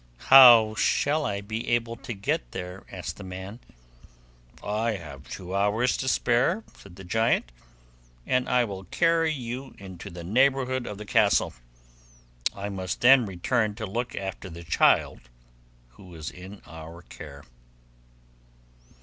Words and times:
'How 0.31 0.73
shall 0.73 1.25
I 1.25 1.41
be 1.41 1.67
able 1.67 1.95
to 1.95 2.13
get 2.15 2.53
there?' 2.53 2.83
asked 2.91 3.17
the 3.17 3.23
man. 3.23 3.59
'I 4.63 4.93
have 4.93 5.29
two 5.29 5.53
hours 5.53 5.95
to 5.97 6.07
spare,' 6.07 6.63
said 6.75 6.95
the 6.95 7.03
giant, 7.03 7.51
'and 8.25 8.49
I 8.49 8.63
will 8.63 8.85
carry 8.85 9.31
you 9.31 9.75
into 9.77 10.09
the 10.09 10.23
neighbourhood 10.23 10.87
of 10.87 10.97
the 10.97 11.05
castle; 11.05 11.53
I 12.55 12.67
must 12.67 13.01
then 13.01 13.27
return 13.27 13.75
to 13.75 13.85
look 13.85 14.15
after 14.15 14.49
the 14.49 14.63
child 14.63 15.19
who 15.89 16.15
is 16.15 16.31
in 16.31 16.63
our 16.65 17.03
care. 17.03 17.43